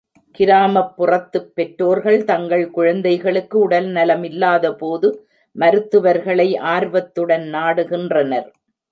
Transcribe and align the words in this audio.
கிராமப்புறத்துப் 0.39 1.51
பெற்றோர்கள் 1.55 2.23
தங்கள் 2.23 2.69
குழந்தைகளுக்கு 2.69 3.69
உடல்நலமில்லாதபோது, 3.69 5.09
மருத்துவர்களை 5.55 6.57
ஆர்வத்துடன் 6.57 7.53
நாடுகின்றனர். 7.53 8.49